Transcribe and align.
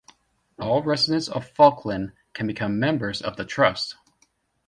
All 0.57 0.81
residents 0.81 1.27
of 1.29 1.47
Falkland 1.47 2.13
can 2.33 2.47
become 2.47 2.79
members 2.79 3.21
of 3.21 3.37
the 3.37 3.45
trust. 3.45 3.97